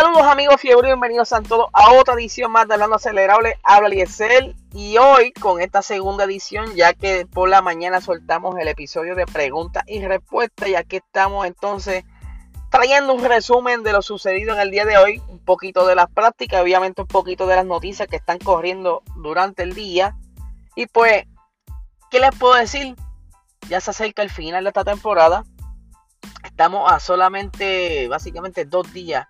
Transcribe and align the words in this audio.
Saludos 0.00 0.26
amigos 0.26 0.60
fiebre, 0.60 0.86
bienvenidos 0.86 1.32
a 1.32 1.42
todos 1.42 1.66
a 1.72 1.92
otra 1.94 2.14
edición 2.14 2.52
más 2.52 2.68
de 2.68 2.74
Hablando 2.74 2.94
Acelerable, 2.94 3.58
habla 3.64 3.88
Liesel 3.88 4.54
y 4.72 4.96
hoy 4.96 5.32
con 5.32 5.60
esta 5.60 5.82
segunda 5.82 6.22
edición 6.22 6.76
ya 6.76 6.94
que 6.94 7.26
por 7.26 7.48
la 7.48 7.62
mañana 7.62 8.00
soltamos 8.00 8.56
el 8.60 8.68
episodio 8.68 9.16
de 9.16 9.26
preguntas 9.26 9.82
y 9.88 10.06
respuestas 10.06 10.68
y 10.68 10.76
aquí 10.76 10.98
estamos 10.98 11.48
entonces 11.48 12.04
trayendo 12.70 13.12
un 13.12 13.24
resumen 13.24 13.82
de 13.82 13.90
lo 13.90 14.00
sucedido 14.00 14.54
en 14.54 14.60
el 14.60 14.70
día 14.70 14.84
de 14.84 14.98
hoy, 14.98 15.20
un 15.26 15.40
poquito 15.40 15.84
de 15.84 15.96
las 15.96 16.08
prácticas, 16.08 16.62
obviamente 16.62 17.02
un 17.02 17.08
poquito 17.08 17.48
de 17.48 17.56
las 17.56 17.66
noticias 17.66 18.06
que 18.06 18.14
están 18.14 18.38
corriendo 18.38 19.02
durante 19.16 19.64
el 19.64 19.74
día. 19.74 20.14
Y 20.76 20.86
pues, 20.86 21.24
¿qué 22.08 22.20
les 22.20 22.30
puedo 22.38 22.54
decir? 22.54 22.94
Ya 23.68 23.80
se 23.80 23.90
acerca 23.90 24.22
el 24.22 24.30
final 24.30 24.62
de 24.62 24.70
esta 24.70 24.84
temporada, 24.84 25.42
estamos 26.44 26.88
a 26.88 27.00
solamente 27.00 28.06
básicamente 28.06 28.64
dos 28.64 28.92
días 28.92 29.26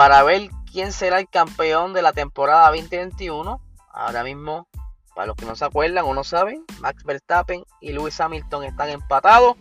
para 0.00 0.22
ver 0.22 0.48
quién 0.72 0.92
será 0.92 1.18
el 1.18 1.28
campeón 1.28 1.92
de 1.92 2.00
la 2.00 2.14
temporada 2.14 2.70
2021. 2.70 3.60
Ahora 3.92 4.24
mismo, 4.24 4.66
para 5.14 5.26
los 5.26 5.36
que 5.36 5.44
no 5.44 5.54
se 5.54 5.66
acuerdan 5.66 6.06
o 6.06 6.14
no 6.14 6.24
saben, 6.24 6.64
Max 6.80 7.04
Verstappen 7.04 7.66
y 7.82 7.92
Lewis 7.92 8.18
Hamilton 8.18 8.64
están 8.64 8.88
empatados. 8.88 9.58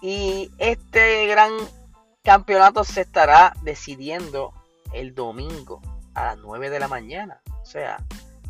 Y 0.00 0.50
este 0.56 1.26
gran 1.26 1.50
campeonato 2.24 2.82
se 2.82 3.02
estará 3.02 3.52
decidiendo 3.60 4.54
el 4.94 5.14
domingo 5.14 5.82
a 6.14 6.24
las 6.24 6.38
9 6.38 6.70
de 6.70 6.80
la 6.80 6.88
mañana. 6.88 7.42
O 7.60 7.66
sea, 7.66 7.98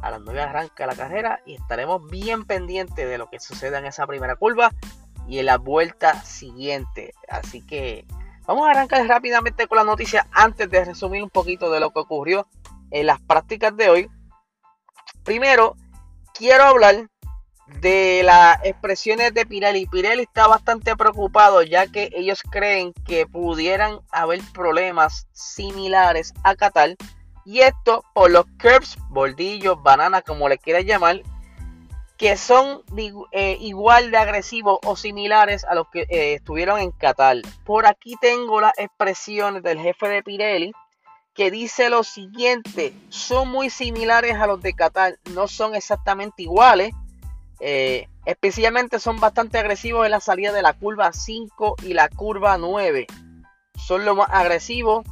a 0.00 0.12
las 0.12 0.20
9 0.20 0.41
arranca 0.41 0.86
la 0.86 0.94
carrera 0.94 1.41
y 1.44 1.55
estaremos 1.55 2.08
bien 2.08 2.44
pendientes 2.44 3.08
de 3.08 3.19
lo 3.19 3.28
que 3.28 3.41
suceda 3.41 3.80
en 3.80 3.86
esa 3.86 4.06
primera 4.06 4.36
curva 4.36 4.70
y 5.27 5.41
en 5.41 5.46
la 5.46 5.58
vuelta 5.58 6.22
siguiente. 6.22 7.12
Así 7.28 7.66
que 7.66 8.06
Vamos 8.49 8.67
a 8.67 8.71
arrancar 8.71 9.07
rápidamente 9.07 9.67
con 9.67 9.77
la 9.77 9.85
noticia 9.85 10.27
antes 10.33 10.71
de 10.71 10.83
resumir 10.83 11.23
un 11.23 11.29
poquito 11.29 11.71
de 11.71 11.81
lo 11.81 11.91
que 11.91 11.99
ocurrió 11.99 12.49
en 12.91 13.05
las 13.05 13.21
prácticas 13.21 13.77
de 13.77 13.91
hoy. 13.91 14.11
Primero, 15.23 15.77
quiero 16.33 16.65
hablar 16.65 17.11
de 17.83 18.23
las 18.25 18.65
expresiones 18.65 19.35
de 19.35 19.45
Pirelli. 19.45 19.85
Pirelli 19.85 20.23
está 20.23 20.47
bastante 20.47 20.97
preocupado 20.97 21.63
ya 21.63 21.89
que 21.89 22.09
ellos 22.15 22.43
creen 22.43 22.95
que 23.07 23.27
pudieran 23.27 24.01
haber 24.11 24.41
problemas 24.55 25.29
similares 25.33 26.33
a 26.43 26.57
Qatar. 26.57 26.97
Y 27.45 27.61
esto 27.61 28.03
por 28.15 28.31
los 28.31 28.47
curbs, 28.59 28.97
bordillos, 29.11 29.83
bananas, 29.83 30.23
como 30.27 30.49
le 30.49 30.57
quieras 30.57 30.87
llamar, 30.87 31.21
que 32.19 32.36
son 32.36 32.83
eh, 33.30 33.56
igual 33.61 34.11
de 34.11 34.16
agresivos 34.16 34.80
o 34.84 34.97
similares 34.97 35.64
a 35.64 35.77
los 35.77 35.88
que 35.88 36.00
eh, 36.11 36.34
estuvieron 36.34 36.80
en 36.80 36.91
Qatar. 36.91 37.36
Por 37.64 37.86
aquí 37.86 38.16
tengo 38.20 38.61
las 38.61 38.77
expresiones 38.77 39.62
del 39.62 39.78
jefe 39.78 40.08
de 40.08 40.23
Pirelli 40.24 40.73
que 41.33 41.52
dice 41.52 41.89
lo 41.89 42.02
siguiente, 42.02 42.92
son 43.11 43.48
muy 43.48 43.70
similares 43.70 44.34
a 44.34 44.48
los 44.48 44.61
de 44.61 44.74
Qatar, 44.74 45.20
no 45.33 45.46
son 45.46 45.77
exactamente 45.77 46.42
iguales, 46.42 46.90
eh, 47.61 48.08
especialmente 48.24 48.98
son 48.98 49.20
bastante 49.20 49.57
agresivos 49.58 50.05
en 50.05 50.11
la 50.11 50.20
salida 50.20 50.52
de 50.52 50.62
la 50.62 50.73
curva 50.73 51.12
5 51.12 51.77
y 51.84 51.95
la 51.95 52.08
curva 52.08 52.58
9, 52.58 53.07
son 53.77 54.05
los 54.05 54.17
más 54.17 54.28
agresivos, 54.33 55.07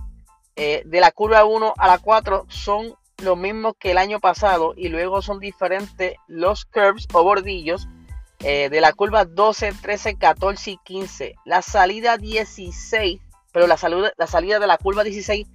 de 0.56 1.00
la 1.00 1.12
curva 1.12 1.45
1 1.45 1.75
a 1.77 1.87
la 1.87 1.99
4 1.99 2.47
son 2.49 2.97
lo 3.22 3.37
mismo 3.37 3.75
que 3.75 3.93
el 3.93 3.99
año 3.99 4.21
pasado 4.21 4.75
y 4.77 4.88
luego 4.88 5.22
son 5.22 5.41
diferentes 5.41 6.15
los 6.27 6.65
curves 6.66 7.06
o 7.15 7.22
bordillos 7.22 7.88
eh, 8.41 8.69
de 8.69 8.81
la 8.81 8.93
curva 8.93 9.25
12, 9.25 9.72
13, 9.81 10.16
14 10.16 10.72
y 10.72 10.77
15. 10.84 11.34
La 11.44 11.62
salida 11.62 12.19
16, 12.19 13.21
pero 13.53 13.66
la, 13.66 13.78
salida 13.78 14.59
de 14.59 14.66
la 14.66 14.77
curva 14.77 15.03
16 15.03 15.47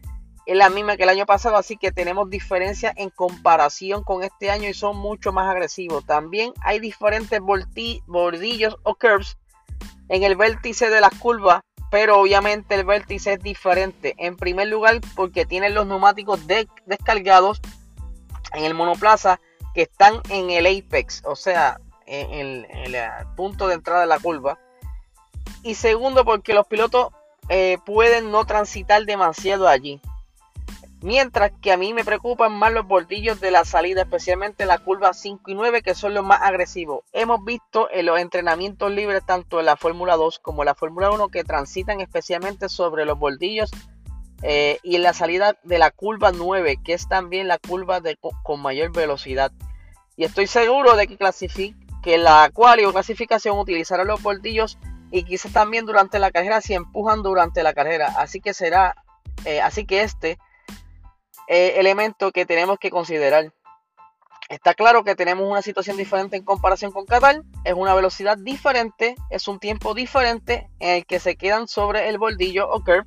es 0.47 0.57
la 0.57 0.72
misma 0.72 0.97
que 0.97 1.03
el 1.03 1.09
año 1.09 1.27
pasado, 1.27 1.55
así 1.55 1.77
que 1.77 1.91
tenemos 1.91 2.29
diferencias 2.31 2.94
en 2.97 3.11
comparación 3.11 4.03
con 4.03 4.23
este 4.23 4.49
año 4.49 4.67
y 4.67 4.73
son 4.73 4.97
mucho 4.97 5.31
más 5.31 5.47
agresivos. 5.47 6.03
También 6.05 6.53
hay 6.63 6.79
diferentes 6.79 7.39
bordillos 7.39 8.78
o 8.81 8.95
curves 8.95 9.38
en 10.09 10.23
el 10.23 10.35
vértice 10.35 10.89
de 10.89 10.99
la 10.99 11.11
curva 11.11 11.63
pero 11.91 12.22
obviamente 12.22 12.74
el 12.74 12.85
vértice 12.85 13.34
es 13.34 13.44
diferente. 13.44 14.16
En 14.18 14.38
primer 14.38 14.69
lugar, 14.69 15.02
porque 15.13 15.46
tienen 15.46 15.75
los 15.75 15.85
neumáticos 15.85 16.40
descargados 16.85 17.62
en 18.53 18.63
el 18.63 18.74
monoplaza 18.74 19.40
que 19.75 19.84
están 19.84 20.22
en 20.29 20.50
el 20.50 20.66
apex, 20.66 21.22
o 21.25 21.35
sea, 21.35 21.79
en, 22.07 22.66
el 22.72 22.96
punto 23.35 23.68
de 23.68 23.75
entrada 23.75 24.02
de 24.02 24.07
la 24.07 24.19
curva. 24.19 24.57
Y 25.63 25.75
segundo, 25.75 26.24
porque 26.24 26.53
los 26.53 26.66
pilotos 26.66 27.09
eh, 27.50 27.78
pueden 27.85 28.31
no 28.31 28.46
transitar 28.46 29.06
demasiado 29.06 29.68
allí. 29.68 30.00
Mientras 31.01 31.51
que 31.62 31.72
a 31.72 31.78
mí 31.78 31.94
me 31.94 32.06
preocupan 32.06 32.53
más 32.53 32.72
los 32.72 32.88
bordillos 32.88 33.41
de 33.41 33.50
la 33.50 33.66
salida, 33.66 34.03
especialmente 34.03 34.67
la 34.67 34.78
curva 34.78 35.13
5 35.13 35.50
y 35.50 35.56
9, 35.56 35.81
que 35.81 35.95
son 35.95 36.13
los 36.13 36.23
más 36.23 36.41
agresivos. 36.44 37.03
Hemos 37.12 37.44
visto 37.44 37.89
en 37.91 38.06
los 38.06 38.19
entrenamientos 38.19 38.91
libres, 38.91 39.25
tanto 39.25 39.59
en 39.59 39.66
la 39.66 39.78
Fórmula 39.78 40.16
2 40.16 40.38
como 40.38 40.61
en 40.61 40.67
la 40.67 40.75
Fórmula 40.75 41.09
1, 41.09 41.29
que 41.29 41.44
transitan 41.44 42.01
especialmente 42.01 42.69
sobre 42.69 43.06
los 43.06 43.17
bordillos 43.17 43.72
eh, 44.44 44.78
y 44.84 44.95
en 44.95 45.01
la 45.01 45.13
salida 45.13 45.57
de 45.63 45.79
la 45.79 45.90
curva 45.90 46.31
9, 46.31 46.78
que 46.84 46.94
es 46.94 47.07
también 47.07 47.47
la 47.47 47.57
curva 47.57 48.00
de, 48.00 48.19
con 48.44 48.61
mayor 48.61 48.91
velocidad. 48.91 49.51
Y 50.16 50.23
estoy 50.23 50.45
seguro 50.45 50.95
de 50.95 51.07
que, 51.07 52.17
la 52.19 52.51
cual 52.53 52.85
o 52.85 52.91
clasificación 52.91 53.57
utilizará 53.57 54.03
los 54.03 54.22
bordillos 54.22 54.78
y 55.09 55.23
quizás 55.23 55.51
también 55.51 55.88
durante 55.88 56.19
la 56.19 56.29
carrera 56.29 56.61
si 56.61 56.75
empujan 56.75 57.23
durante 57.23 57.63
la 57.63 57.73
carrera. 57.73 58.13
Así 58.17 58.40
que 58.40 58.53
será, 58.53 58.95
eh, 59.45 59.61
así 59.61 59.85
que 59.85 60.03
este 60.03 60.38
eh, 61.47 61.74
elemento 61.78 62.31
que 62.31 62.46
tenemos 62.46 62.78
que 62.80 62.90
considerar. 62.90 63.53
Está 64.50 64.74
claro 64.74 65.03
que 65.03 65.16
tenemos 65.16 65.50
una 65.50 65.62
situación 65.62 65.96
diferente 65.96 66.36
en 66.36 66.44
comparación 66.44 66.92
con 66.92 67.06
Qatar, 67.06 67.42
es 67.64 67.74
una 67.74 67.94
velocidad 67.94 68.38
diferente, 68.38 69.16
es 69.30 69.47
un 69.47 69.59
tiempo 69.59 69.94
diferente 69.94 70.70
en 70.80 70.97
el 70.97 71.06
que 71.06 71.20
se 71.20 71.38
quedan 71.38 71.70
sobre 71.70 72.09
el 72.09 72.18
bordillo 72.18 72.70
o 72.70 72.84
curve. 72.84 73.06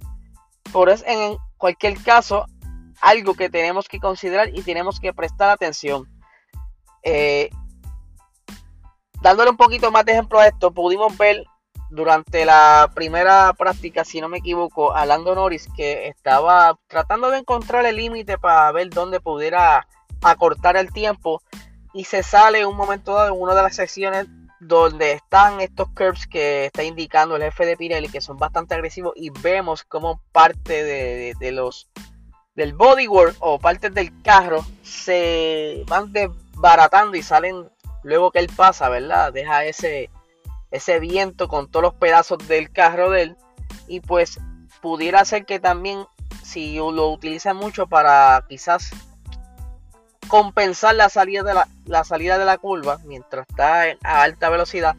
Por 0.72 0.88
eso, 0.88 1.04
en 1.06 1.36
cualquier 1.58 2.02
caso, 2.02 2.46
algo 3.02 3.34
que 3.34 3.50
tenemos 3.50 3.88
que 3.88 4.00
considerar 4.00 4.48
y 4.56 4.62
tenemos 4.62 4.98
que 5.00 5.12
prestar 5.12 5.50
atención. 5.50 6.08
Eh, 7.02 7.50
dándole 9.20 9.50
un 9.50 9.58
poquito 9.58 9.90
más 9.90 10.06
de 10.06 10.12
ejemplo 10.12 10.38
a 10.38 10.46
esto, 10.46 10.72
pudimos 10.72 11.16
ver 11.18 11.44
durante 11.94 12.44
la 12.44 12.90
primera 12.92 13.52
práctica, 13.52 14.04
si 14.04 14.20
no 14.20 14.28
me 14.28 14.38
equivoco, 14.38 14.94
a 14.94 15.06
Norris 15.06 15.68
que 15.76 16.08
estaba 16.08 16.76
tratando 16.88 17.30
de 17.30 17.38
encontrar 17.38 17.86
el 17.86 17.96
límite 17.96 18.36
para 18.36 18.72
ver 18.72 18.90
dónde 18.90 19.20
pudiera 19.20 19.86
acortar 20.20 20.76
el 20.76 20.92
tiempo 20.92 21.40
y 21.92 22.04
se 22.04 22.24
sale 22.24 22.66
un 22.66 22.76
momento 22.76 23.14
dado 23.14 23.34
en 23.34 23.40
una 23.40 23.54
de 23.54 23.62
las 23.62 23.76
secciones 23.76 24.26
donde 24.58 25.12
están 25.12 25.60
estos 25.60 25.88
curves 25.90 26.26
que 26.26 26.66
está 26.66 26.82
indicando 26.82 27.36
el 27.36 27.42
jefe 27.42 27.66
de 27.66 27.76
Pirelli 27.76 28.08
que 28.08 28.20
son 28.20 28.38
bastante 28.38 28.74
agresivos 28.74 29.12
y 29.14 29.30
vemos 29.30 29.84
como 29.84 30.20
parte 30.32 30.82
de, 30.82 31.52
los 31.52 31.88
del 32.56 32.72
bodywork 32.72 33.36
o 33.38 33.58
partes 33.58 33.94
del 33.94 34.10
carro 34.22 34.64
se 34.82 35.84
van 35.86 36.12
desbaratando 36.12 37.16
y 37.16 37.22
salen 37.22 37.68
luego 38.02 38.32
que 38.32 38.40
él 38.40 38.50
pasa, 38.56 38.88
¿verdad? 38.88 39.32
Deja 39.32 39.64
ese 39.64 40.10
ese 40.74 40.98
viento 40.98 41.46
con 41.46 41.70
todos 41.70 41.84
los 41.84 41.94
pedazos 41.94 42.38
del 42.48 42.72
carro 42.72 43.10
de 43.10 43.22
él. 43.22 43.36
Y 43.86 44.00
pues 44.00 44.40
pudiera 44.82 45.24
ser 45.24 45.46
que 45.46 45.60
también 45.60 46.04
si 46.42 46.76
lo 46.76 47.10
utiliza 47.10 47.54
mucho 47.54 47.86
para 47.86 48.44
quizás 48.48 48.90
compensar 50.26 50.96
la 50.96 51.08
salida 51.08 51.44
de 51.44 51.54
la, 51.84 52.04
salida 52.04 52.38
de 52.38 52.44
la 52.44 52.58
curva 52.58 52.98
mientras 53.04 53.46
está 53.48 53.84
a 54.02 54.22
alta 54.22 54.50
velocidad, 54.50 54.96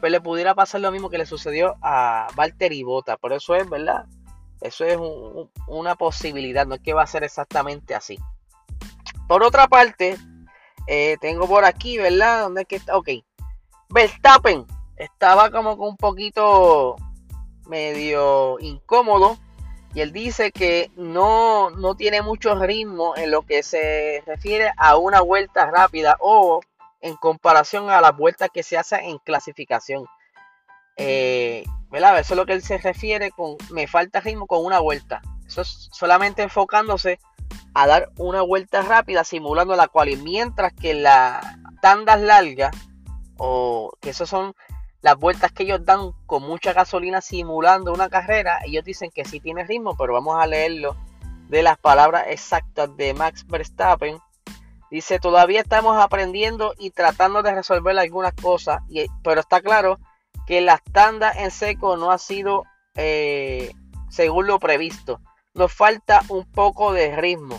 pues 0.00 0.10
le 0.10 0.20
pudiera 0.20 0.56
pasar 0.56 0.80
lo 0.80 0.90
mismo 0.90 1.10
que 1.10 1.18
le 1.18 1.26
sucedió 1.26 1.76
a 1.80 2.26
Valtteri 2.34 2.82
Bota. 2.82 3.16
Por 3.16 3.32
eso 3.32 3.54
es, 3.54 3.70
¿verdad? 3.70 4.04
Eso 4.60 4.84
es 4.84 4.98
una 5.68 5.94
posibilidad, 5.94 6.66
no 6.66 6.74
es 6.74 6.80
que 6.80 6.92
va 6.92 7.04
a 7.04 7.06
ser 7.06 7.22
exactamente 7.22 7.94
así. 7.94 8.18
Por 9.28 9.44
otra 9.44 9.68
parte, 9.68 10.18
eh, 10.88 11.16
tengo 11.20 11.46
por 11.46 11.64
aquí, 11.64 11.98
¿verdad? 11.98 12.42
¿Dónde 12.42 12.62
es 12.62 12.66
que 12.66 12.76
está? 12.76 12.96
Ok. 12.96 13.10
Verstappen 13.90 14.66
estaba 14.98 15.50
como 15.50 15.74
un 15.74 15.96
poquito 15.96 16.96
medio 17.66 18.58
incómodo 18.60 19.38
y 19.94 20.00
él 20.00 20.12
dice 20.12 20.52
que 20.52 20.90
no, 20.96 21.70
no 21.70 21.94
tiene 21.94 22.22
mucho 22.22 22.54
ritmo 22.54 23.16
en 23.16 23.30
lo 23.30 23.42
que 23.42 23.62
se 23.62 24.22
refiere 24.26 24.72
a 24.76 24.96
una 24.96 25.20
vuelta 25.20 25.70
rápida 25.70 26.16
o 26.20 26.60
en 27.00 27.16
comparación 27.16 27.90
a 27.90 28.00
las 28.00 28.16
vueltas 28.16 28.50
que 28.52 28.62
se 28.62 28.76
hacen 28.76 29.00
en 29.04 29.18
clasificación. 29.18 30.04
Eh, 30.96 31.64
Eso 31.92 32.34
es 32.34 32.36
lo 32.36 32.44
que 32.44 32.52
él 32.52 32.62
se 32.62 32.78
refiere 32.78 33.30
con 33.30 33.56
me 33.70 33.86
falta 33.86 34.20
ritmo 34.20 34.46
con 34.46 34.64
una 34.64 34.80
vuelta. 34.80 35.22
Eso 35.46 35.62
es 35.62 35.88
solamente 35.92 36.42
enfocándose 36.42 37.18
a 37.72 37.86
dar 37.86 38.10
una 38.18 38.42
vuelta 38.42 38.82
rápida 38.82 39.24
simulando 39.24 39.74
la 39.76 39.88
cual 39.88 40.08
y 40.08 40.16
mientras 40.16 40.72
que 40.72 40.94
las 40.94 41.44
tandas 41.80 42.20
largas 42.20 42.76
o 43.36 43.92
que 44.00 44.10
esos 44.10 44.28
son 44.28 44.54
las 45.00 45.16
vueltas 45.16 45.52
que 45.52 45.62
ellos 45.62 45.84
dan 45.84 46.12
con 46.26 46.42
mucha 46.42 46.72
gasolina 46.72 47.20
simulando 47.20 47.92
una 47.92 48.08
carrera, 48.08 48.60
ellos 48.64 48.84
dicen 48.84 49.10
que 49.10 49.24
sí 49.24 49.40
tiene 49.40 49.64
ritmo, 49.64 49.96
pero 49.96 50.14
vamos 50.14 50.42
a 50.42 50.46
leerlo 50.46 50.96
de 51.48 51.62
las 51.62 51.78
palabras 51.78 52.26
exactas 52.28 52.94
de 52.96 53.14
Max 53.14 53.46
Verstappen. 53.46 54.18
Dice, 54.90 55.18
todavía 55.18 55.60
estamos 55.60 55.96
aprendiendo 56.02 56.74
y 56.78 56.90
tratando 56.90 57.42
de 57.42 57.54
resolver 57.54 57.98
algunas 57.98 58.34
cosas, 58.34 58.82
pero 59.22 59.40
está 59.40 59.60
claro 59.60 59.98
que 60.46 60.60
la 60.60 60.78
tanda 60.92 61.30
en 61.30 61.50
seco 61.50 61.96
no 61.96 62.10
ha 62.10 62.18
sido 62.18 62.64
eh, 62.94 63.72
según 64.08 64.46
lo 64.46 64.58
previsto. 64.58 65.20
Nos 65.54 65.72
falta 65.72 66.22
un 66.28 66.50
poco 66.50 66.92
de 66.92 67.14
ritmo. 67.16 67.58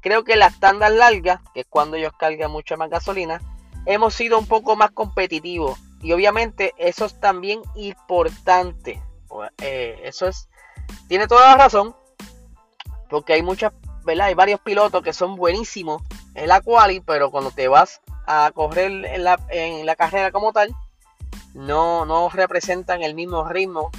Creo 0.00 0.24
que 0.24 0.36
las 0.36 0.58
tandas 0.60 0.92
largas, 0.92 1.40
que 1.54 1.60
es 1.60 1.66
cuando 1.68 1.96
ellos 1.96 2.12
cargan 2.18 2.50
mucha 2.50 2.76
más 2.76 2.90
gasolina, 2.90 3.40
hemos 3.86 4.14
sido 4.14 4.38
un 4.38 4.46
poco 4.46 4.76
más 4.76 4.90
competitivos. 4.90 5.78
Y 6.02 6.12
obviamente 6.12 6.74
eso 6.76 7.04
es 7.04 7.18
también 7.20 7.62
importante. 7.76 9.02
Eh, 9.58 10.00
eso 10.04 10.26
es, 10.26 10.48
tiene 11.08 11.26
toda 11.26 11.50
la 11.50 11.56
razón. 11.56 11.94
Porque 13.08 13.34
hay 13.34 13.42
muchas, 13.42 13.72
¿verdad? 14.04 14.26
Hay 14.26 14.34
varios 14.34 14.60
pilotos 14.60 15.02
que 15.02 15.12
son 15.12 15.36
buenísimos 15.36 16.02
en 16.34 16.48
la 16.48 16.60
quali, 16.60 17.00
pero 17.00 17.30
cuando 17.30 17.50
te 17.50 17.68
vas 17.68 18.00
a 18.26 18.50
correr 18.54 18.90
en 18.90 19.24
la, 19.24 19.38
en 19.50 19.86
la 19.86 19.96
carrera 19.96 20.32
como 20.32 20.52
tal, 20.52 20.74
no, 21.54 22.04
no 22.04 22.28
representan 22.30 23.02
el 23.02 23.14
mismo 23.14 23.48
ritmo 23.48 23.90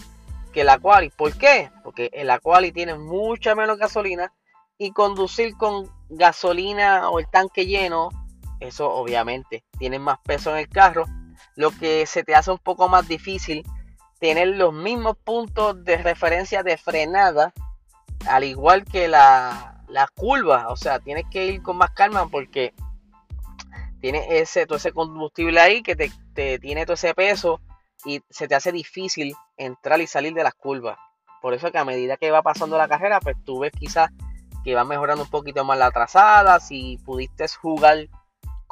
que 0.51 0.63
la 0.63 0.79
quali. 0.79 1.09
¿Por 1.09 1.37
qué? 1.37 1.71
Porque 1.83 2.09
en 2.13 2.27
la 2.27 2.39
quali 2.39 2.71
tiene 2.71 2.95
mucha 2.95 3.55
menos 3.55 3.77
gasolina 3.77 4.33
y 4.77 4.91
conducir 4.91 5.55
con 5.57 5.89
gasolina 6.09 7.09
o 7.09 7.19
el 7.19 7.29
tanque 7.29 7.65
lleno, 7.65 8.09
eso 8.59 8.89
obviamente 8.91 9.63
tiene 9.77 9.99
más 9.99 10.19
peso 10.23 10.51
en 10.51 10.57
el 10.57 10.69
carro, 10.69 11.05
lo 11.55 11.71
que 11.71 12.05
se 12.05 12.23
te 12.23 12.35
hace 12.35 12.51
un 12.51 12.59
poco 12.59 12.89
más 12.89 13.07
difícil 13.07 13.63
tener 14.19 14.47
los 14.49 14.73
mismos 14.73 15.17
puntos 15.17 15.83
de 15.83 15.97
referencia 15.97 16.63
de 16.63 16.77
frenada, 16.77 17.53
al 18.27 18.43
igual 18.43 18.85
que 18.85 19.07
la, 19.07 19.83
la 19.89 20.07
curva, 20.15 20.69
o 20.69 20.77
sea, 20.77 20.99
tienes 20.99 21.25
que 21.29 21.45
ir 21.47 21.61
con 21.61 21.77
más 21.77 21.91
calma 21.91 22.27
porque 22.27 22.73
tiene 23.99 24.39
ese, 24.39 24.65
todo 24.65 24.77
ese 24.77 24.91
combustible 24.91 25.59
ahí 25.59 25.81
que 25.81 25.95
te, 25.95 26.11
te 26.33 26.59
tiene 26.59 26.85
todo 26.85 26.95
ese 26.95 27.13
peso 27.13 27.61
y 28.05 28.21
se 28.29 28.47
te 28.47 28.55
hace 28.55 28.71
difícil 28.71 29.33
entrar 29.57 30.01
y 30.01 30.07
salir 30.07 30.33
de 30.33 30.43
las 30.43 30.53
curvas. 30.53 30.97
Por 31.41 31.53
eso 31.53 31.71
que 31.71 31.77
a 31.77 31.85
medida 31.85 32.17
que 32.17 32.31
va 32.31 32.41
pasando 32.41 32.77
la 32.77 32.87
carrera, 32.87 33.19
pues 33.19 33.35
tú 33.43 33.59
ves 33.59 33.71
quizás 33.77 34.09
que 34.63 34.75
va 34.75 34.85
mejorando 34.85 35.23
un 35.23 35.29
poquito 35.29 35.65
más 35.65 35.77
la 35.77 35.91
trazada, 35.91 36.59
si 36.59 36.97
pudiste 37.05 37.45
jugar 37.61 38.07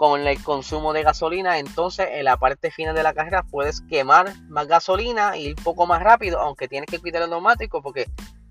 con 0.02 0.26
el 0.26 0.44
consumo 0.44 0.94
de 0.94 1.04
gasolina, 1.04 1.60
entonces 1.60 2.08
en 2.14 2.26
la 2.26 2.36
parte 2.36 2.72
final 2.72 2.96
de 2.96 3.04
la 3.04 3.14
carrera 3.14 3.44
puedes 3.44 3.82
quemar 3.82 4.34
más 4.50 4.66
gasolina 4.66 5.38
y 5.38 5.50
ir 5.50 5.56
un 5.56 5.64
poco 5.64 5.86
más 5.86 6.02
rápido, 6.02 6.40
aunque 6.40 6.68
tienes 6.68 6.90
que 6.90 6.98
quitar 6.98 7.22
el 7.22 7.30
neumático 7.30 7.84
porque 7.84 8.08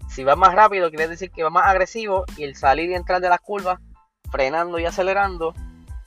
si 0.08 0.22
vas 0.22 0.36
más 0.36 0.54
rápido 0.54 0.90
quiere 0.90 1.08
decir 1.08 1.32
que 1.32 1.42
va 1.42 1.50
más 1.50 1.66
agresivo 1.66 2.24
y 2.36 2.44
el 2.44 2.54
salir 2.54 2.88
y 2.90 2.94
entrar 2.94 3.20
de 3.20 3.28
las 3.28 3.40
curvas, 3.40 3.80
frenando 4.30 4.78
y 4.78 4.84
acelerando, 4.84 5.52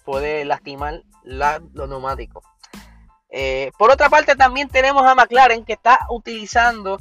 puede 0.06 0.46
lastimar 0.46 1.04
los 1.26 1.90
neumáticos. 1.90 2.46
Eh, 3.30 3.74
por 3.78 3.92
otra 3.92 4.10
parte 4.10 4.38
también 4.38 4.70
tenemos 4.70 5.06
a 5.06 5.14
McLaren 5.14 5.66
que 5.66 5.74
está 5.74 6.06
utilizando 6.10 7.00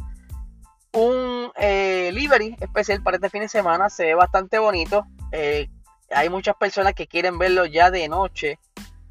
un 0.95 1.53
eh, 1.61 2.11
livery 2.13 2.57
especial 2.59 3.05
para 3.05 3.19
este 3.19 3.31
fin 3.31 3.43
de 3.43 3.49
semana. 3.49 3.89
Se 3.89 4.07
ve 4.07 4.15
bastante 4.17 4.59
bonito. 4.59 5.07
Eh, 5.31 5.69
hay 6.15 6.29
muchas 6.29 6.57
personas 6.57 6.95
que 6.95 7.07
quieren 7.07 7.39
verlo 7.39 7.65
ya 7.67 7.91
de 7.91 8.09
noche 8.09 8.59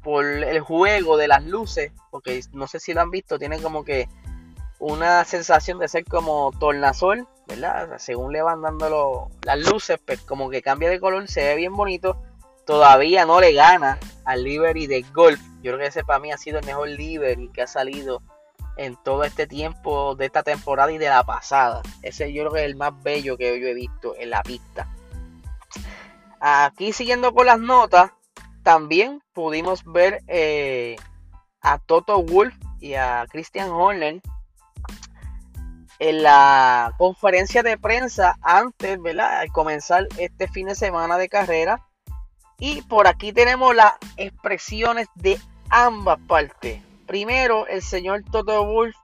por 0.02 0.24
el 0.24 0.60
juego 0.60 1.16
de 1.16 1.28
las 1.28 1.44
luces. 1.44 1.92
Porque 2.10 2.40
no 2.52 2.66
sé 2.66 2.80
si 2.80 2.92
lo 2.92 3.00
han 3.00 3.10
visto, 3.10 3.38
tiene 3.38 3.60
como 3.60 3.84
que 3.84 4.08
una 4.78 5.24
sensación 5.24 5.78
de 5.78 5.88
ser 5.88 6.04
como 6.04 6.50
tornasol, 6.58 7.28
¿verdad? 7.46 7.98
Según 7.98 8.32
le 8.32 8.42
van 8.42 8.62
dando 8.62 9.30
las 9.44 9.58
luces, 9.58 9.98
pues 10.04 10.20
como 10.20 10.50
que 10.50 10.62
cambia 10.62 10.90
de 10.90 11.00
color, 11.00 11.28
se 11.28 11.44
ve 11.44 11.56
bien 11.56 11.74
bonito. 11.74 12.20
Todavía 12.66 13.24
no 13.24 13.40
le 13.40 13.52
gana 13.52 13.98
al 14.24 14.44
livery 14.44 14.86
de 14.86 15.02
golf. 15.14 15.40
Yo 15.62 15.72
creo 15.72 15.78
que 15.78 15.86
ese 15.86 16.04
para 16.04 16.18
mí 16.18 16.32
ha 16.32 16.38
sido 16.38 16.58
el 16.58 16.66
mejor 16.66 16.88
livery 16.88 17.48
que 17.48 17.62
ha 17.62 17.66
salido 17.66 18.22
en 18.76 18.96
todo 18.96 19.24
este 19.24 19.46
tiempo 19.46 20.14
de 20.14 20.26
esta 20.26 20.42
temporada 20.42 20.90
y 20.92 20.98
de 20.98 21.08
la 21.08 21.24
pasada. 21.24 21.82
Ese 22.02 22.32
yo 22.32 22.42
creo 22.42 22.52
que 22.52 22.60
es 22.60 22.66
el 22.66 22.76
más 22.76 22.92
bello 23.02 23.36
que 23.36 23.60
yo 23.60 23.66
he 23.66 23.74
visto 23.74 24.14
en 24.16 24.30
la 24.30 24.42
pista. 24.42 24.88
Aquí 26.44 26.92
siguiendo 26.92 27.32
con 27.32 27.46
las 27.46 27.60
notas, 27.60 28.10
también 28.64 29.22
pudimos 29.32 29.84
ver 29.84 30.24
eh, 30.26 30.96
a 31.60 31.78
Toto 31.78 32.20
Wolf 32.20 32.52
y 32.80 32.94
a 32.94 33.26
Christian 33.30 33.70
Horner 33.70 34.20
en 36.00 36.22
la 36.24 36.96
conferencia 36.98 37.62
de 37.62 37.78
prensa 37.78 38.36
antes, 38.42 39.00
¿verdad? 39.00 39.42
De 39.42 39.50
comenzar 39.50 40.08
este 40.18 40.48
fin 40.48 40.66
de 40.66 40.74
semana 40.74 41.16
de 41.16 41.28
carrera. 41.28 41.86
Y 42.58 42.82
por 42.82 43.06
aquí 43.06 43.32
tenemos 43.32 43.72
las 43.76 43.92
expresiones 44.16 45.06
de 45.14 45.38
ambas 45.70 46.18
partes. 46.26 46.82
Primero, 47.06 47.68
el 47.68 47.82
señor 47.82 48.24
Toto 48.32 48.66
Wolf. 48.66 48.96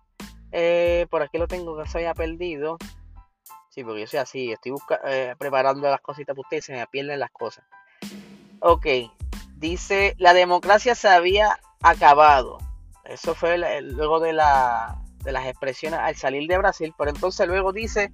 Eh, 0.51 1.07
por 1.09 1.23
aquí 1.23 1.39
lo 1.39 1.47
tengo 1.47 1.81
que 1.81 1.89
se 1.89 1.99
haya 1.99 2.15
perdido. 2.15 2.79
Sí, 3.79 3.85
porque 3.85 4.01
yo 4.01 4.07
soy 4.09 4.19
así. 4.19 4.51
Estoy 4.51 4.73
eh, 5.05 5.37
preparando 5.39 5.89
las 5.89 6.01
cositas 6.01 6.35
para 6.35 6.41
ustedes 6.41 6.65
y 6.65 6.67
se 6.67 6.73
me 6.73 6.85
pierden 6.89 7.21
las 7.21 7.31
cosas. 7.31 7.65
Ok. 8.59 8.87
Dice: 9.55 10.17
La 10.19 10.35
democracia 10.35 10.97
se 10.97 11.09
había 11.09 11.61
acabado. 11.81 12.59
Eso 13.05 13.37
fue 13.37 13.57
luego 13.83 14.19
de, 14.19 14.33
la, 14.33 15.01
de 15.23 15.31
las 15.31 15.47
expresiones 15.47 16.01
al 16.01 16.17
salir 16.17 16.49
de 16.49 16.59
Brasil. 16.59 16.93
Pero 16.99 17.11
entonces 17.11 17.47
luego 17.47 17.73
dice 17.73 18.11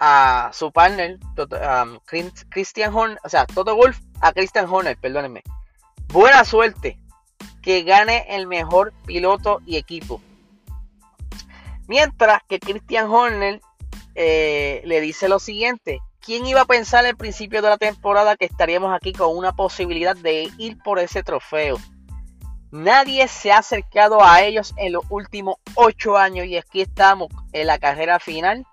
a 0.00 0.50
su 0.52 0.72
partner, 0.72 1.20
um, 1.38 2.00
Christian 2.48 2.92
Horner, 2.92 3.20
o 3.22 3.28
sea, 3.28 3.46
Toto 3.46 3.76
Wolf 3.76 3.96
a 4.20 4.32
Christian 4.32 4.68
Horner, 4.68 4.98
perdónenme. 4.98 5.44
Buena 6.08 6.44
suerte 6.44 6.98
que 7.62 7.84
gane 7.84 8.26
el 8.28 8.48
mejor 8.48 8.92
piloto 9.06 9.60
y 9.64 9.76
equipo. 9.76 10.20
Mientras 11.86 12.42
que 12.48 12.58
Christian 12.58 13.08
Horner 13.08 13.60
eh, 14.14 14.82
le 14.84 15.00
dice 15.00 15.28
lo 15.28 15.38
siguiente, 15.38 16.00
¿quién 16.20 16.46
iba 16.46 16.62
a 16.62 16.66
pensar 16.66 17.06
al 17.06 17.16
principio 17.16 17.62
de 17.62 17.68
la 17.68 17.78
temporada 17.78 18.36
que 18.36 18.44
estaríamos 18.44 18.94
aquí 18.94 19.12
con 19.12 19.36
una 19.36 19.52
posibilidad 19.52 20.16
de 20.16 20.50
ir 20.58 20.78
por 20.82 20.98
ese 20.98 21.22
trofeo? 21.22 21.76
Nadie 22.70 23.26
se 23.26 23.50
ha 23.50 23.58
acercado 23.58 24.22
a 24.22 24.42
ellos 24.42 24.74
en 24.76 24.92
los 24.92 25.04
últimos 25.10 25.56
ocho 25.74 26.16
años 26.16 26.46
y 26.46 26.56
aquí 26.56 26.82
estamos 26.82 27.28
en 27.52 27.66
la 27.66 27.78
carrera 27.78 28.20
final 28.20 28.64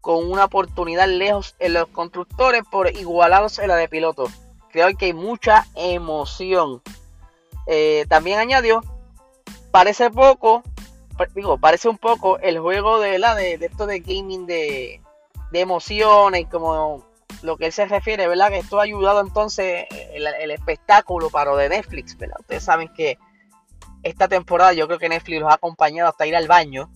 con 0.00 0.30
una 0.30 0.44
oportunidad 0.44 1.08
lejos 1.08 1.54
en 1.58 1.74
los 1.74 1.88
constructores 1.88 2.62
por 2.70 2.90
igualados 2.96 3.58
en 3.58 3.68
la 3.68 3.76
de 3.76 3.88
pilotos. 3.88 4.30
Creo 4.72 4.88
que 4.96 5.06
hay 5.06 5.12
mucha 5.12 5.66
emoción 5.74 6.82
eh, 7.66 8.06
también 8.08 8.38
añadió, 8.38 8.82
parece 9.72 10.10
poco, 10.10 10.62
digo, 11.34 11.58
parece 11.58 11.88
un 11.88 11.98
poco 11.98 12.38
el 12.38 12.58
juego 12.58 13.00
de, 13.00 13.18
la 13.18 13.34
de, 13.34 13.54
esto 13.54 13.86
de 13.86 14.00
gaming 14.00 14.46
de, 14.46 15.00
de 15.50 15.60
emociones, 15.60 16.46
como 16.50 17.06
lo 17.42 17.56
que 17.56 17.66
él 17.66 17.72
se 17.72 17.86
refiere, 17.86 18.28
¿verdad? 18.28 18.50
Que 18.50 18.58
esto 18.58 18.80
ha 18.80 18.84
ayudado 18.84 19.20
entonces 19.20 19.86
el, 19.90 20.50
espectáculo 20.50 21.30
para 21.30 21.50
lo 21.50 21.56
de 21.56 21.68
Netflix, 21.68 22.16
¿verdad? 22.16 22.36
Ustedes 22.40 22.64
saben 22.64 22.88
que 22.94 23.18
esta 24.02 24.28
temporada 24.28 24.72
yo 24.72 24.86
creo 24.86 24.98
que 24.98 25.08
Netflix 25.08 25.40
los 25.40 25.50
ha 25.50 25.54
acompañado 25.54 26.08
hasta 26.08 26.26
ir 26.26 26.36
al 26.36 26.48
baño, 26.48 26.90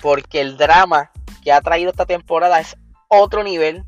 porque 0.00 0.40
el 0.40 0.56
drama 0.56 1.10
que 1.42 1.52
ha 1.52 1.60
traído 1.60 1.90
esta 1.90 2.06
temporada 2.06 2.60
es 2.60 2.76
otro 3.08 3.42
nivel, 3.42 3.84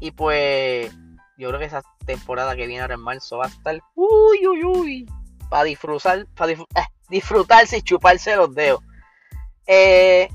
y 0.00 0.10
pues 0.10 0.92
yo 1.38 1.48
creo 1.48 1.58
que 1.58 1.66
esa 1.66 1.82
temporada 2.04 2.56
que 2.56 2.66
viene 2.66 2.82
ahora 2.82 2.94
en 2.94 3.00
marzo 3.00 3.38
va 3.38 3.46
a 3.46 3.48
estar, 3.48 3.80
uy, 3.94 4.46
uy, 4.46 4.64
uy, 4.64 5.10
para 5.48 5.64
disfrutar, 5.64 6.26
para 6.34 6.52
eh, 6.52 6.58
disfrutarse 7.08 7.78
y 7.78 7.82
chuparse 7.82 8.36
los 8.36 8.54
dedos. 8.54 8.80
Eh, 9.66 10.28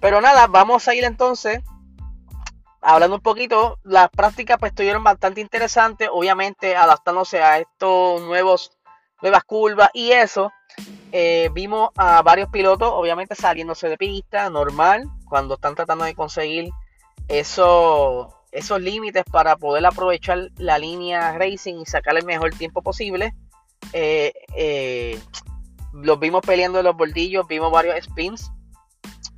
pero 0.00 0.20
nada, 0.20 0.46
vamos 0.46 0.88
a 0.88 0.94
ir 0.94 1.04
entonces 1.04 1.60
hablando 2.80 3.16
un 3.16 3.22
poquito. 3.22 3.78
Las 3.84 4.10
prácticas 4.10 4.58
pues 4.58 4.72
estuvieron 4.72 5.04
bastante 5.04 5.40
interesantes, 5.40 6.08
obviamente 6.10 6.76
adaptándose 6.76 7.42
a 7.42 7.58
estos 7.58 8.20
nuevos 8.22 8.72
nuevas 9.22 9.44
curvas 9.44 9.90
y 9.94 10.10
eso. 10.10 10.52
Eh, 11.12 11.48
vimos 11.52 11.90
a 11.96 12.22
varios 12.22 12.48
pilotos, 12.50 12.90
obviamente 12.92 13.34
saliéndose 13.34 13.88
de 13.88 13.96
pista, 13.96 14.50
normal, 14.50 15.04
cuando 15.28 15.54
están 15.54 15.74
tratando 15.74 16.04
de 16.04 16.14
conseguir 16.14 16.70
eso, 17.28 18.34
esos 18.50 18.80
límites 18.80 19.24
para 19.30 19.56
poder 19.56 19.86
aprovechar 19.86 20.50
la 20.56 20.78
línea 20.78 21.38
racing 21.38 21.76
y 21.76 21.86
sacar 21.86 22.16
el 22.16 22.24
mejor 22.24 22.50
tiempo 22.50 22.82
posible. 22.82 23.34
Eh, 23.92 25.20
los 25.92 26.18
vimos 26.18 26.40
peleando 26.44 26.78
en 26.78 26.86
los 26.86 26.96
bordillos, 26.96 27.46
vimos 27.46 27.70
varios 27.70 28.02
spins, 28.04 28.50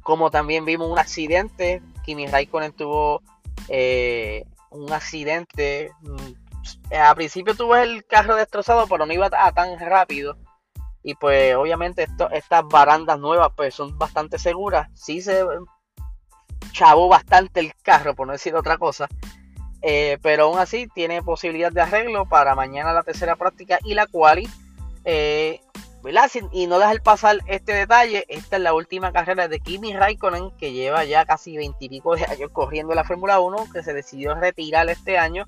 como 0.04 0.30
también 0.30 0.64
vimos 0.64 0.88
un 0.88 0.99
accidente. 0.99 1.82
Kimi 2.04 2.28
Raikkonen 2.28 2.73
tuvo 2.73 3.23
eh, 3.68 4.44
un 4.70 4.92
accidente. 4.92 5.90
Mm, 6.02 6.94
a 6.96 7.14
principio 7.14 7.56
tuvo 7.56 7.75
el 7.75 8.04
carro 8.04 8.37
destrozado, 8.37 8.87
pero 8.87 9.06
no 9.06 9.12
iba 9.12 9.30
tan 9.30 9.78
rápido. 9.80 10.37
Y 11.02 11.14
pues 11.14 11.54
obviamente 11.56 12.06
estas 12.32 12.64
barandas 12.68 13.18
nuevas 13.18 13.50
pues 13.56 13.75
son 13.75 13.99
bastante 13.99 14.38
seguras. 14.38 14.88
Sí 14.94 15.20
se 15.20 15.42
chavó 16.73 17.08
bastante 17.08 17.61
el 17.61 17.75
carro, 17.82 18.14
por 18.14 18.26
no 18.26 18.34
decir 18.34 18.54
otra 18.54 18.76
cosa. 18.78 19.08
Eh, 19.80 20.18
pero 20.23 20.44
aún 20.44 20.58
así 20.58 20.87
tiene 20.94 21.23
posibilidad 21.23 21.73
de 21.73 21.82
arreglo 21.82 22.26
para 22.26 22.54
mañana 22.54 22.92
la 22.92 23.02
tercera 23.02 23.37
práctica 23.37 23.78
y 23.84 23.94
la 23.94 24.06
quali. 24.06 24.49
Eh, 25.04 25.61
y 26.52 26.66
no 26.66 26.78
dejar 26.78 27.02
pasar 27.02 27.38
este 27.46 27.73
detalle, 27.73 28.26
esta 28.28 28.56
es 28.56 28.62
la 28.62 28.75
última 28.75 29.12
carrera 29.12 29.49
de 29.49 29.61
Kimi 29.61 29.94
Raikkonen, 29.94 30.50
que 30.58 30.73
lleva 30.73 31.04
ya 31.04 31.25
casi 31.25 31.56
veintipico 31.56 32.14
de 32.14 32.25
años 32.26 32.50
corriendo 32.52 32.94
la 32.94 33.04
Fórmula 33.04 33.40
1, 33.40 33.68
que 33.73 33.82
se 33.82 33.94
decidió 33.94 34.34
retirar 34.34 34.88
este 34.90 35.16
año 35.16 35.46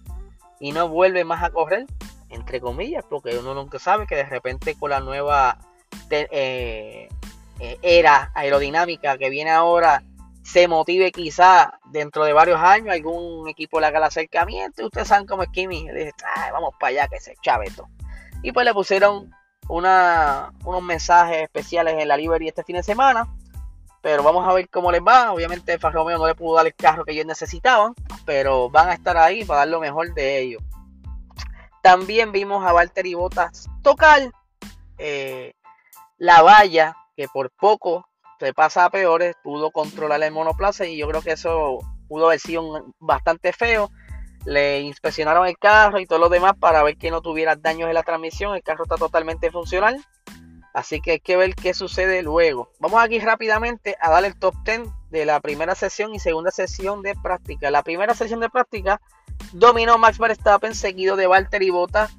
y 0.58 0.72
no 0.72 0.88
vuelve 0.88 1.24
más 1.24 1.42
a 1.42 1.50
correr, 1.50 1.84
entre 2.30 2.60
comillas, 2.60 3.04
porque 3.08 3.36
uno 3.36 3.54
nunca 3.54 3.78
sabe 3.78 4.06
que 4.06 4.16
de 4.16 4.24
repente 4.24 4.74
con 4.78 4.90
la 4.90 5.00
nueva 5.00 5.58
eh, 6.10 7.08
eh, 7.60 7.78
era 7.82 8.30
aerodinámica 8.34 9.18
que 9.18 9.28
viene 9.28 9.50
ahora 9.50 10.02
se 10.42 10.68
motive 10.68 11.10
quizá 11.10 11.78
dentro 11.90 12.24
de 12.24 12.32
varios 12.32 12.60
años 12.60 12.94
algún 12.94 13.48
equipo 13.48 13.80
le 13.80 13.86
haga 13.86 13.98
el 13.98 14.04
acercamiento 14.04 14.80
y 14.80 14.84
ustedes 14.86 15.08
saben 15.08 15.26
cómo 15.26 15.42
es 15.42 15.50
Kimi, 15.50 15.90
dice, 15.90 16.12
vamos 16.52 16.74
para 16.78 16.90
allá 16.90 17.08
que 17.08 17.20
se 17.20 17.34
chaveto. 17.42 17.88
Y 18.42 18.52
pues 18.52 18.64
le 18.64 18.72
pusieron 18.72 19.34
una, 19.68 20.52
unos 20.64 20.82
mensajes 20.82 21.42
especiales 21.42 21.94
en 21.98 22.08
la 22.08 22.16
livery 22.16 22.48
este 22.48 22.64
fin 22.64 22.76
de 22.76 22.82
semana. 22.82 23.26
Pero 24.02 24.22
vamos 24.22 24.46
a 24.46 24.52
ver 24.52 24.68
cómo 24.68 24.92
les 24.92 25.00
va. 25.00 25.32
Obviamente 25.32 25.76
Romeo 25.78 26.18
no 26.18 26.26
le 26.26 26.34
pudo 26.34 26.56
dar 26.56 26.66
el 26.66 26.74
carro 26.74 27.04
que 27.04 27.12
ellos 27.12 27.26
necesitaban. 27.26 27.94
Pero 28.24 28.70
van 28.70 28.88
a 28.88 28.94
estar 28.94 29.16
ahí 29.16 29.44
para 29.44 29.60
dar 29.60 29.68
lo 29.68 29.80
mejor 29.80 30.14
de 30.14 30.38
ellos. 30.40 30.62
También 31.82 32.32
vimos 32.32 32.64
a 32.64 32.72
Valtteri 32.72 33.14
Bottas 33.14 33.68
tocar 33.82 34.30
eh, 34.98 35.52
la 36.18 36.42
valla 36.42 36.96
que 37.16 37.28
por 37.28 37.50
poco 37.50 38.08
se 38.38 38.52
pasa 38.52 38.84
a 38.84 38.90
peores. 38.90 39.34
Pudo 39.42 39.70
controlar 39.70 40.22
el 40.22 40.32
monoplaza 40.32 40.86
y 40.86 40.96
yo 40.96 41.08
creo 41.08 41.22
que 41.22 41.32
eso 41.32 41.78
pudo 42.08 42.26
haber 42.26 42.40
sido 42.40 42.84
bastante 42.98 43.52
feo 43.52 43.90
le 44.46 44.80
inspeccionaron 44.80 45.46
el 45.46 45.58
carro 45.58 45.98
y 45.98 46.06
todo 46.06 46.20
lo 46.20 46.28
demás 46.28 46.54
para 46.58 46.82
ver 46.82 46.96
que 46.96 47.10
no 47.10 47.20
tuviera 47.20 47.56
daños 47.56 47.88
en 47.88 47.94
la 47.94 48.04
transmisión. 48.04 48.54
El 48.54 48.62
carro 48.62 48.84
está 48.84 48.96
totalmente 48.96 49.50
funcional. 49.50 50.02
Así 50.72 51.00
que 51.00 51.12
hay 51.12 51.20
que 51.20 51.36
ver 51.36 51.54
qué 51.54 51.74
sucede 51.74 52.22
luego. 52.22 52.70
Vamos 52.78 53.02
aquí 53.02 53.18
rápidamente 53.18 53.96
a 54.00 54.10
dar 54.10 54.24
el 54.24 54.38
top 54.38 54.54
10 54.64 54.82
de 55.10 55.24
la 55.24 55.40
primera 55.40 55.74
sesión 55.74 56.14
y 56.14 56.20
segunda 56.20 56.50
sesión 56.50 57.02
de 57.02 57.14
práctica. 57.14 57.70
La 57.70 57.82
primera 57.82 58.14
sesión 58.14 58.40
de 58.40 58.50
práctica 58.50 59.00
dominó 59.52 59.98
Max 59.98 60.18
Verstappen, 60.18 60.74
seguido 60.74 61.16
de 61.16 61.26
Valtteri 61.26 61.70
Bottas. 61.70 62.14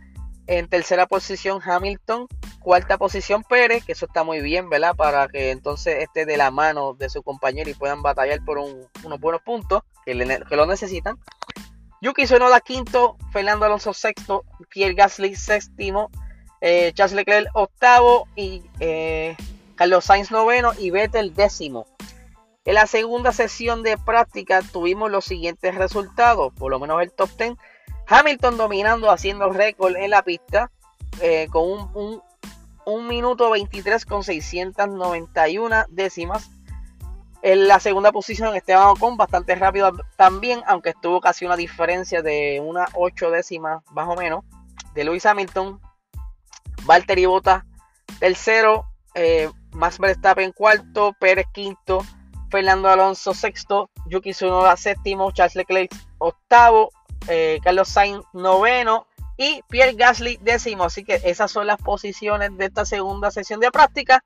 En 0.47 0.67
tercera 0.69 1.07
posición 1.07 1.61
Hamilton, 1.63 2.27
cuarta 2.61 2.97
posición 2.97 3.43
Pérez, 3.43 3.83
que 3.85 3.91
eso 3.91 4.05
está 4.05 4.23
muy 4.23 4.41
bien, 4.41 4.69
¿verdad? 4.69 4.95
Para 4.95 5.27
que 5.27 5.51
entonces 5.51 6.01
esté 6.01 6.25
de 6.25 6.37
la 6.37 6.51
mano 6.51 6.93
de 6.93 7.09
su 7.09 7.21
compañero 7.21 7.69
y 7.69 7.73
puedan 7.73 8.01
batallar 8.01 8.43
por 8.45 8.57
unos 8.57 9.19
buenos 9.19 9.41
puntos 9.41 9.83
que 10.05 10.15
lo 10.15 10.65
necesitan. 10.65 11.19
Yuki 12.01 12.25
Tsunoda 12.25 12.59
quinto, 12.61 13.17
Fernando 13.31 13.65
Alonso 13.65 13.93
sexto, 13.93 14.45
Pierre 14.69 14.93
Gasly 14.93 15.35
séptimo, 15.35 16.09
eh, 16.61 16.91
Charles 16.93 17.15
Leclerc 17.15 17.49
octavo 17.53 18.27
y 18.35 18.63
eh, 18.79 19.35
Carlos 19.75 20.05
Sainz 20.05 20.31
noveno 20.31 20.73
y 20.77 20.91
Vettel 20.91 21.33
décimo. 21.33 21.87
En 22.65 22.73
la 22.75 22.85
segunda 22.85 23.31
sesión 23.31 23.81
de 23.81 23.97
práctica 23.97 24.61
tuvimos 24.61 25.09
los 25.09 25.25
siguientes 25.25 25.73
resultados, 25.75 26.53
por 26.53 26.69
lo 26.69 26.79
menos 26.79 27.01
el 27.01 27.11
top 27.11 27.29
10. 27.37 27.53
Hamilton 28.07 28.57
dominando, 28.57 29.09
haciendo 29.09 29.49
récord 29.49 29.95
en 29.95 30.11
la 30.11 30.21
pista 30.21 30.71
eh, 31.21 31.47
con 31.49 31.63
un, 31.63 31.91
un, 31.93 32.21
un, 32.85 33.07
minuto 33.07 33.49
23 33.49 34.05
con 34.05 34.23
691 34.23 35.85
décimas. 35.89 36.49
En 37.47 37.69
la 37.69 37.79
segunda 37.79 38.11
posición 38.11 38.53
Esteban 38.57 38.87
Ocon, 38.89 39.15
bastante 39.15 39.55
rápido 39.55 39.93
también, 40.17 40.61
aunque 40.67 40.89
estuvo 40.89 41.21
casi 41.21 41.45
una 41.45 41.55
diferencia 41.55 42.21
de 42.21 42.61
unas 42.61 42.89
8 42.93 43.31
décimas 43.31 43.85
más 43.91 44.09
o 44.09 44.15
menos 44.15 44.43
de 44.93 45.05
Lewis 45.05 45.25
Hamilton. 45.25 45.79
Valtteri 46.83 47.25
Bottas 47.25 47.63
tercero, 48.19 48.83
eh, 49.15 49.49
Max 49.71 49.97
Verstappen 49.97 50.51
cuarto, 50.51 51.15
Pérez 51.21 51.45
quinto, 51.53 52.03
Fernando 52.51 52.89
Alonso 52.89 53.33
sexto, 53.33 53.89
Yuki 54.07 54.31
Tsunoda 54.31 54.75
séptimo, 54.75 55.31
Charles 55.31 55.55
Leclerc 55.55 55.95
octavo, 56.17 56.89
eh, 57.29 57.59
Carlos 57.63 57.87
Sainz 57.87 58.25
noveno 58.33 59.07
y 59.37 59.61
Pierre 59.69 59.93
Gasly 59.93 60.37
décimo. 60.41 60.83
Así 60.83 61.05
que 61.05 61.21
esas 61.23 61.49
son 61.49 61.65
las 61.65 61.77
posiciones 61.77 62.57
de 62.57 62.65
esta 62.65 62.83
segunda 62.83 63.31
sesión 63.31 63.61
de 63.61 63.71
práctica. 63.71 64.25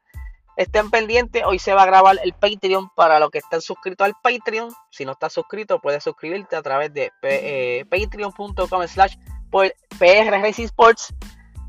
Estén 0.58 0.92
pendientes, 0.92 1.44
hoy 1.46 1.60
se 1.60 1.74
va 1.74 1.84
a 1.84 1.86
grabar 1.86 2.18
el 2.24 2.34
Patreon 2.34 2.90
para 2.96 3.20
los 3.20 3.32
que 3.32 3.38
están 3.38 3.62
suscritos 3.62 4.06
al 4.06 4.16
Patreon. 4.22 4.72
Si 4.90 5.06
no 5.06 5.14
estás 5.14 5.34
suscrito, 5.34 5.80
puedes 5.80 6.04
suscribirte 6.04 6.56
a 6.56 6.62
través 6.62 6.94
de 6.94 7.12
eh, 7.24 7.86
patreon.com 7.90 8.88
slash 8.88 9.16
PR 9.50 10.46
Sports 10.46 11.14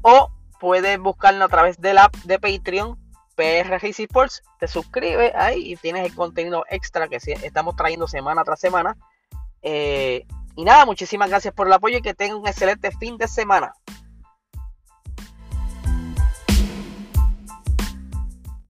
o 0.03 0.31
puedes 0.59 0.99
buscarlo 0.99 1.45
a 1.45 1.49
través 1.49 1.81
de 1.81 1.95
la 1.95 2.05
app 2.05 2.15
de 2.25 2.39
Patreon 2.39 2.99
PR 3.37 3.85
Sports. 3.87 4.43
Te 4.59 4.69
suscribes 4.69 5.33
ahí 5.35 5.73
y 5.73 5.77
tienes 5.77 6.05
el 6.05 6.15
contenido 6.15 6.65
extra 6.69 7.09
que 7.09 7.17
estamos 7.17 7.77
trayendo 7.77 8.07
semana 8.09 8.45
tras 8.45 8.61
semana. 8.61 8.97
Eh, 9.63 10.27
y 10.57 10.65
nada, 10.65 10.85
muchísimas 10.85 11.31
gracias 11.31 11.55
por 11.55 11.67
el 11.67 11.73
apoyo 11.73 11.99
y 11.99 12.03
que 12.03 12.15
tengan 12.15 12.39
un 12.39 12.49
excelente 12.49 12.91
fin 12.99 13.17
de 13.17 13.29
semana. 13.29 13.75